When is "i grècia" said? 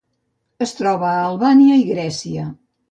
1.85-2.53